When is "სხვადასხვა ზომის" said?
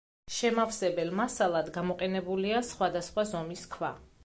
2.73-3.71